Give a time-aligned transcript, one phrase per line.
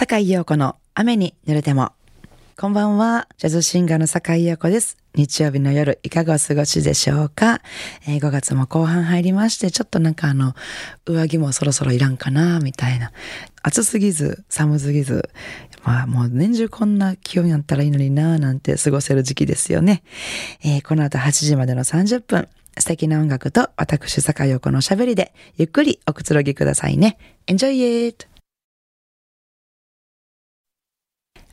[0.00, 1.92] 坂井陽子の雨に濡れても。
[2.58, 3.28] こんばんは。
[3.36, 4.96] ジャズシンガーの坂井陽子です。
[5.14, 7.60] 日曜日の夜、いかがお過ごしでしょうか、
[8.08, 10.54] えー、?5 月も後半入りまして、ちょっとなんかあの、
[11.04, 13.12] 上着もそろそろいらんかな、みたいな。
[13.62, 15.28] 暑すぎず、寒すぎず、
[15.84, 20.02] まあもう年中こんな気温やったらいいのにな、なんて過ごせる時期ですよね。
[20.64, 22.48] えー、この後8時までの30分、
[22.78, 27.18] 素敵な音楽と私、坂井陽子の喋りで、ゆっくりおくつろぎくださいね。
[27.46, 28.29] Enjoy it!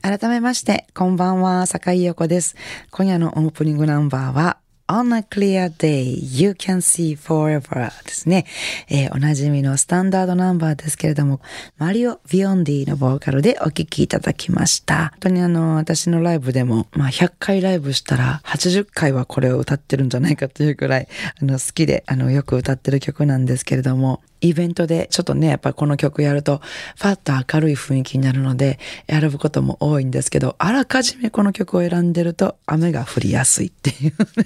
[0.01, 2.55] 改めまして、こんばんは、坂井陽子です。
[2.91, 4.57] 今夜のオープニングナンバーは、
[4.89, 8.45] On a clear day, you can see forever ですね。
[8.89, 11.41] えー、おなじみのスタンダードナンバーですけれども、
[11.77, 15.09] マリオ・ビヨンディのボーカルでお聴きいただきました。
[15.09, 21.07] 本当にあの、私のライブでも、まあ、100回ライブしたら、80回はこれを歌ってるんじゃないかというくらい、
[21.41, 26.61] あの、好きで、あの、よく歌ってる曲なんですけれども、イベントでちょっとね、やっぱこの曲やると、
[26.97, 34.45] ファッと明るい雰囲気になるので、選ぶことも多いんですけど、あらかじめこの曲を選んでると、雨が降りやすいっていうね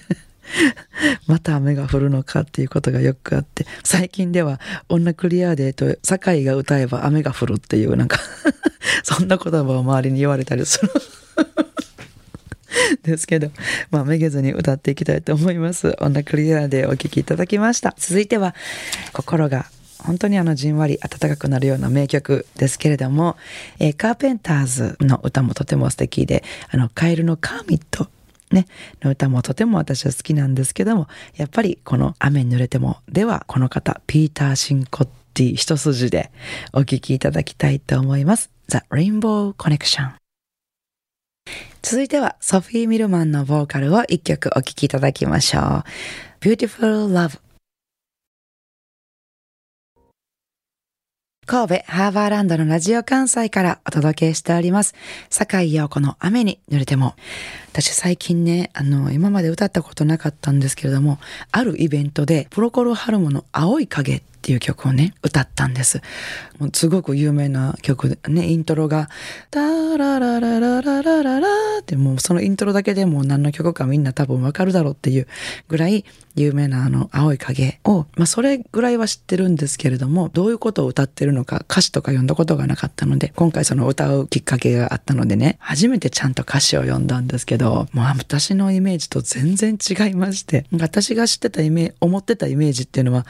[1.28, 8.20] また雨が降るのかっていうことがよくあって、最近では女クリアデーと酒井が歌えば雨が降るっていうなんか
[9.04, 10.92] そんな言葉を周りに言われたりする
[13.04, 13.52] ですけど、
[13.90, 15.96] まあ、めげずに歌っていきたいと思います。
[16.00, 17.94] 女クリアでお聴きいただきました。
[17.98, 18.56] 続いては、
[19.14, 19.66] 心が
[20.06, 23.38] 本当にあのじんわり暖かくなるような名曲ですけれども、
[23.80, 28.08] えー、カーペンターズの歌もとても素敵で、あの、カエルのカーミット
[28.52, 28.68] ね、
[29.02, 36.32] の歌もとても私は好きなんですけども、やっぱりこの雨に濡れてもではこの方、ピーター・シンコッティ一筋で
[36.74, 38.52] お聴きいただきたいと思います。
[38.68, 40.12] The Rainbow Connection。
[41.82, 45.84] 続いてはソフィー・ミルマンのボーカルを一曲お聴きいただきましょう。
[46.42, 47.40] Beautiful Love
[51.52, 54.96] 神戸ハーバーランドのラジオ関西からお届けしております。
[55.30, 57.14] 坂井陽子の雨に濡れても。
[57.74, 61.20] 私最近ね、あの、今まで歌ったことなかったんですけれども、
[61.52, 66.02] あるイベントでプロコルハルモの青い影っていう曲をね、歌ったんです。
[66.58, 69.08] もうすごく有名な曲でね、イントロが、
[69.52, 71.48] タララララララララ
[71.80, 75.28] ってもうそのイントロだけでもう何の曲かみんな多分わかるだろうっていう
[75.68, 93.26] ぐらい有名なあの青い影を、まあそれぐらいは知ってるんですけれども、どういうことを歌ってるのか歌詞とか読んだことがなかったので、今回その歌うきっかけがあったのでね、初めてちゃんと歌詞を読んだんですけど、もう私のイメージと全然違いまして、私が知ってたイメージ、思ってたイメージっていうのは、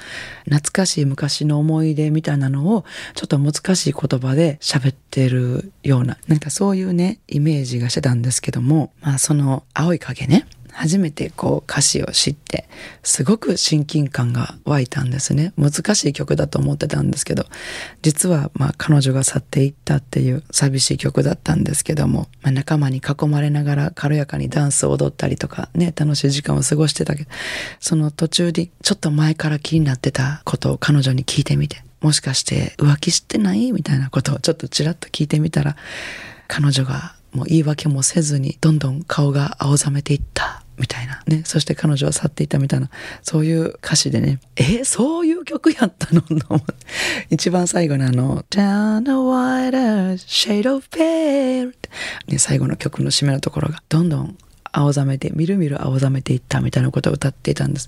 [0.45, 2.85] 懐かしい昔の思い出みたいなのを
[3.15, 10.45] ちょっと難しい言葉で喋ってるようななんかそういうねイメージがしてたんですけどもまあその青い影ね。
[10.73, 12.67] 初めてこう歌詞を知って
[13.03, 15.53] すごく親近感が湧いたんですね。
[15.57, 17.45] 難しい曲だと思ってたんですけど
[18.01, 27.29] 実はまあ彼女が去っていったっていう寂しい曲だったんですけども、まあ、仲間に囲まれながら軽やかにダンスを踊ったりとかね楽しい時間を過ごしてたけど
[27.79, 33.71] その途中でちょっと前から気になってたことを彼女に聞いてみてもしかして浮気してない？
[33.71, 35.75] みたいなことをちょっとちらっと聞いてみたら
[36.47, 40.63] 彼女がもう言い訳もせずにどんどん顔が青ざめていった。
[40.77, 41.21] みたいな。
[41.27, 41.43] ね。
[41.45, 42.89] そして彼女は去っていたみたいな。
[43.21, 44.39] そういう歌詞でね。
[44.55, 44.83] え？
[44.83, 46.23] そういう曲やったの？
[47.29, 49.13] 一番最後のあの「Down a
[49.71, 51.73] wider shade of pale」
[52.27, 54.37] ね最後の曲の締めのところがどんどん
[54.71, 57.87] 青ざめて、みるみる青ざめていったみたいなことを歌っていたんです。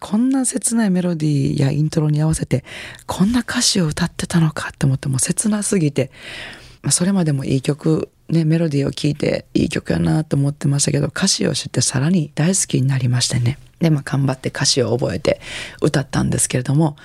[0.00, 2.64] こんな切ないメロディーやイントロに合わせて、
[3.06, 6.10] こんな歌詞を歌ってたのかって思ってもう切なすぎて、
[6.82, 13.58] まあ、それまでもいい曲ね、メロディーを聴いていい曲やなと思ってましたけど歌詞を知ってさらに大好きになりましてね。
[13.80, 15.40] でまあ頑張って歌詞を覚えて
[15.80, 16.96] 歌ったんですけれども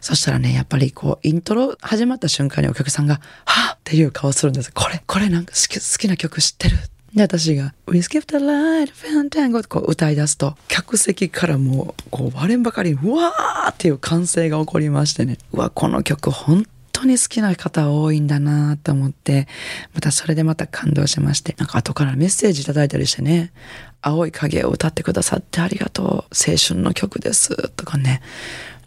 [0.00, 4.72] そしたらねやっぱりこうイントロ始まった瞬間にお客さんが「はっ!」っていう顔するんです。
[4.72, 6.78] これこれなんか好き好きな曲知ってる。
[7.14, 16.66] で、私が、We skip the light, fantango ってこう歌い出すと、客席からもう、こう割れんばかりに、うわーっていう歓声が起こりましてね、うわ、この曲本
[17.02, 19.48] 当に好きな方多いんだなと思って、
[19.94, 23.52] またそれでまた感動しまして、なんか後からメッセージいただいたりしてね、
[24.00, 28.22] 青い影を歌ってくださってありがとう、青春の曲です、とかね、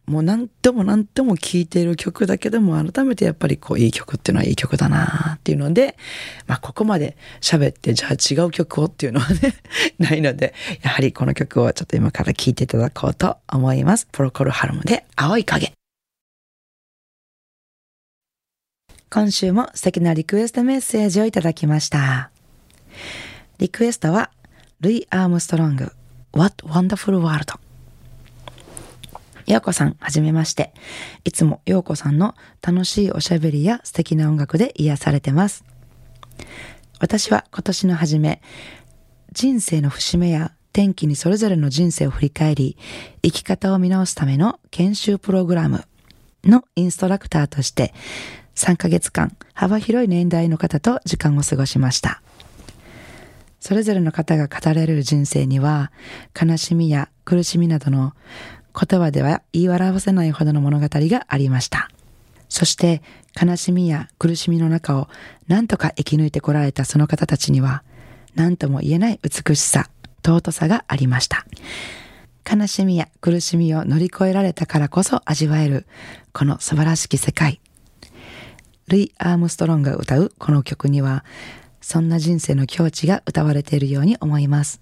[0.05, 5.97] もう何度も何度も聴いている曲だけでも改めてやっぱりこういい曲っていうのはいい曲だなっていうので、
[6.45, 9.55] まあここまで喋ってじゃあ違う曲をっていうのはね、
[9.97, 10.53] ないので、
[10.83, 14.07] やはりこの曲をちょっと今から聴いていただこうと思います。
[14.11, 15.73] プロコルハルムで青い影。
[19.15, 22.31] 今週も素敵なリクエストメッセージをいただきました。
[23.59, 24.29] リクエストは、
[24.81, 25.93] ルイ・アームストロング、
[26.33, 27.57] What Wonderful World。
[29.47, 30.73] ようこさん、はじめまして。
[31.23, 35.63] いつもようこさんの楽しいおしゃべりや素敵な音楽で癒されてます。
[36.99, 38.41] 私は今年の初め、
[39.31, 42.77] 人生の節目や転機にそれぞれの人生を振り返り、
[43.23, 45.85] 生き方を見直すための研修プログラム
[46.43, 47.93] のインストラクターとして、
[48.55, 52.21] 3ヶ月間幅広い年代の方と時間を過ごしました。
[53.59, 55.91] それぞれの方が語られる人生には、
[56.39, 58.13] 悲しみや苦しみなどの
[58.79, 61.89] 言葉では言い表せないほどの物語がありました。
[62.47, 63.01] そして
[63.41, 65.07] 悲しみや苦しみの中を
[65.47, 67.83] 何とか生き抜いてこられたその方たちには
[68.35, 69.89] 何とも言えない美しさ、
[70.23, 71.45] 尊さがありました。
[72.47, 75.87] 悲しみや苦しみを乗り越えられたからこそ味わえる
[76.31, 77.59] この素晴らしき世界。
[78.87, 81.25] ルイ・アームストロンが歌うこの曲には
[81.81, 84.81] そんな人生の境地が歌われているように思います。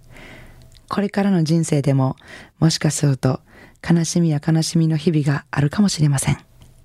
[0.90, 2.16] これからの人生でも
[2.60, 3.42] もしかすると
[3.88, 6.38] 悲しみや悲しみの日々があるかもしれません。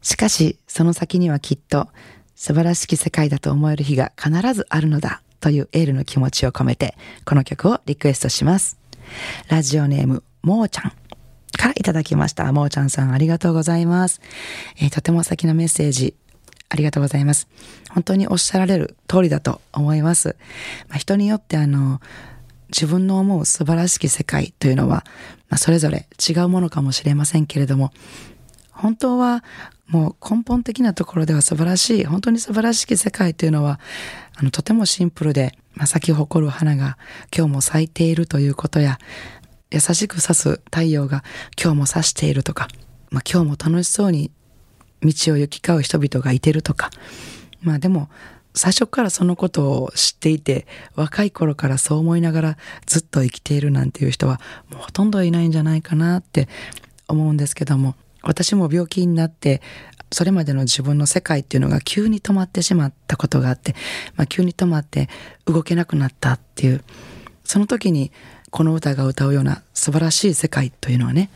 [0.03, 1.89] しかし、その先にはきっと
[2.35, 8.79] 素晴らしき世界だと思える日が必ずあるのだというエールの気持ちを込めて、この曲をリクエストします。
[9.49, 10.93] ラジオネーム、もーちゃん
[11.57, 12.51] からいただきました。
[12.53, 14.21] もーちゃんさんありがとうございます。
[14.79, 16.15] えー、とても素敵なメッセージ、
[16.69, 17.49] ありがとうございます。
[17.91, 20.37] 本当におっしゃられる通りだと思います。
[20.89, 22.01] まあ、人によってあの、
[22.69, 25.05] 自分の思う素晴らしき世界というのは、
[25.49, 27.93] まあ、それぞれ違うものかもしれませんけれども、
[28.71, 29.43] 本当は
[29.89, 33.81] もう根本的なところでは素晴らしい、本当に素晴らしき世界というのは、
[34.37, 36.99] あの、とてもシンプルで、まあ、咲き誇る花が
[37.35, 38.99] 今日も咲いているということや、
[39.71, 41.25] 優しく差す太陽が
[41.61, 42.69] 今日も差しているとか、
[43.11, 44.31] まあ、今日も楽しそうに
[45.03, 46.91] 道を行き交う人々がいてるとか、
[47.63, 48.09] まあでも、
[48.55, 50.67] 最初からそのことを知っていて、
[50.97, 52.57] 若い頃からそう思いながら
[52.87, 54.41] ずっと生きているなんていう人は、
[54.71, 56.49] もうほとんどいないんじゃないかなって
[57.07, 59.63] 思うんですけども、私も病気になって、
[60.11, 63.75] それまでの自分の世界っていうのが急に止まってしまったことがあって、
[64.17, 65.09] まあ、急に止まって
[65.45, 66.83] 動けなくなったっていう、
[67.45, 68.11] その時に
[68.51, 71.31] この歌が歌うような素晴らしい世界というのはね、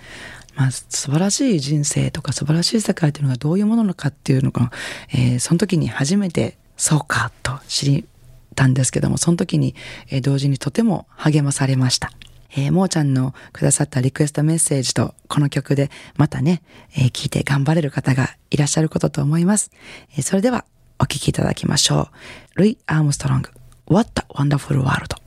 [0.54, 4.70] まあ、素晴らしい人生とか素晴らしい世界というのがどういうものなのかっていうのが、
[5.10, 8.06] えー、その時に初めてそうかと知り
[8.54, 9.75] たんですけども、その時に、
[10.08, 12.12] えー、同時にとても励まされました。
[12.54, 16.62] えー、もーちゃんのくださったリクエストメッセージとこの曲でまたね、
[16.94, 19.70] えー、聞いて頑張れる方がいらっしゃることと思います。
[20.12, 20.64] えー、それでは
[20.98, 22.10] お聴きいただきましょ
[22.56, 22.60] う。
[22.60, 23.50] ルイ・アームストロング、
[23.87, 25.21] What a Wonderful World。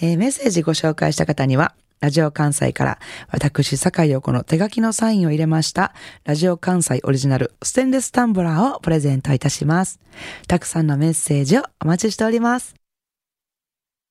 [0.00, 2.98] えー、メッセージご紹介した方には、ラジオ関西から
[3.30, 9.98] 私、坂井陽子の手書きのサインを入れました、ラジオ関西オリジナルステンレスタンブラーをプレゼントいたします。
[10.46, 12.74] たくさんのメッセージをお待ちしております。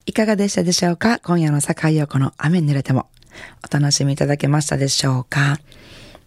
[0.08, 1.20] いかがでしたでしょうか？
[1.20, 3.10] 今夜の坂井陽子の雨に濡れても。
[3.64, 5.60] お楽しみいただけましたでしょうか？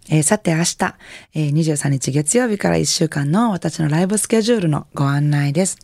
[0.08, 0.94] えー、さて明日、
[1.34, 5.78] えー、23日月曜日から1週間の私のライブスケジュールのご案内です。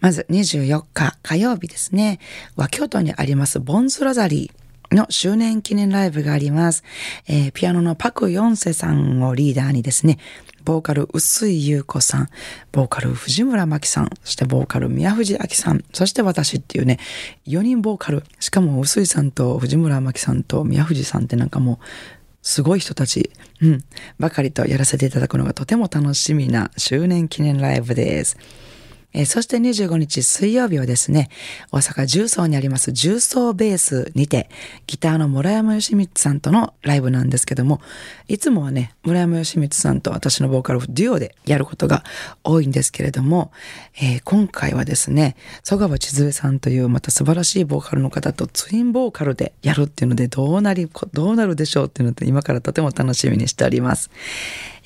[0.00, 2.18] まず24日火曜日ですね、
[2.56, 4.66] 和京都にありますボンズロザリー。
[4.94, 6.84] の周年記念ライブがあります。
[7.26, 10.18] えー、ピアノのパク・ヨンセさんをリーダーにですね、
[10.64, 12.28] ボーカル薄井優子さん、
[12.72, 16.98] ボーカル藤村真希さん、そしてボーカル宮藤明さん、そして私っていうね、
[17.46, 18.24] 4人ボーカル。
[18.40, 21.78] しかも薄井さんと藤村真希さんと宮藤さんってなんかもう、
[22.46, 23.84] すごい人たち、うん、
[24.20, 28.38] ばかりとやらせていただくのがとても楽しみな周年記念ライブです。
[29.12, 31.28] えー、そして25日水曜日はですね、
[31.72, 34.48] 大阪重曹にあります重曹ベースにて、
[34.86, 37.80] ギターの村山義光さんとのライブなんですけども、
[38.28, 42.04] いつもはね、村山義光さんと私のボーカルデュオでやることが
[42.44, 43.52] 多いんですけれども、
[44.00, 54.10] えー、今回はですね、曽川千鶴さんというまた素晴らしいボーカルの方とツインボーカルでやるっていうので、どうなり、どうなるでしょうっていうので、今からとても楽しみにしております。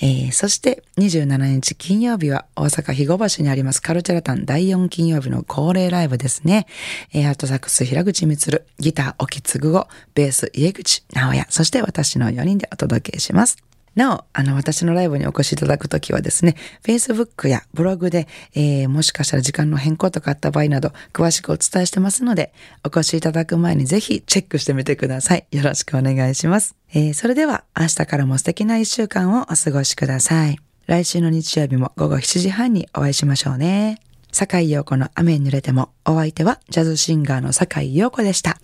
[0.03, 6.67] えー、そして27日金曜日は大阪肥後橋にありますカルチャラタン第4金曜日の恒例ライブですね。
[7.15, 13.57] えー、アートサックス平口光、ギター沖継子、ベース家口直也、そして私の4人でお届けします。
[13.95, 16.55] なお、あの、私のライブにお越しいただくときはですね、
[16.85, 22.53] Facebook やブログで、えー、もしかしたら時間の変更とかあった場合など、詳しくお伝えしてますので、
[22.85, 25.47] お越しいただく前にぜひチェックしてみてください。
[25.51, 26.77] よろしくお願いします。
[26.93, 30.70] えー、それでは、明日からも素敵な一週間をお過ごしください。
[30.87, 34.01] 来週の日曜日も午後7時半にお会いしましょうね。
[34.33, 38.59] 坂井陽子の雨に濡れても、お相手はジャズシンガーの坂井陽子でした。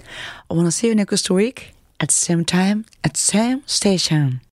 [0.49, 4.38] I wanna see you next week at the same time at the same station.